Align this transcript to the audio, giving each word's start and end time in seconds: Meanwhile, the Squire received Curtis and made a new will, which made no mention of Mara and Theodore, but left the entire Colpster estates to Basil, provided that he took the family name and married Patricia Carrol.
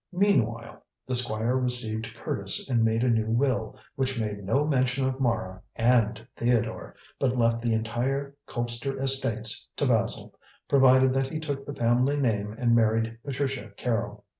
Meanwhile, 0.13 0.83
the 1.05 1.13
Squire 1.13 1.57
received 1.57 2.11
Curtis 2.15 2.67
and 2.67 2.83
made 2.83 3.03
a 3.03 3.07
new 3.07 3.27
will, 3.29 3.77
which 3.95 4.19
made 4.19 4.43
no 4.43 4.65
mention 4.65 5.07
of 5.07 5.19
Mara 5.19 5.61
and 5.75 6.25
Theodore, 6.35 6.95
but 7.19 7.37
left 7.37 7.61
the 7.61 7.73
entire 7.73 8.33
Colpster 8.47 8.99
estates 8.99 9.69
to 9.75 9.85
Basil, 9.85 10.33
provided 10.67 11.13
that 11.13 11.31
he 11.31 11.39
took 11.39 11.67
the 11.67 11.75
family 11.75 12.17
name 12.17 12.55
and 12.57 12.75
married 12.75 13.19
Patricia 13.23 13.73
Carrol. 13.77 14.25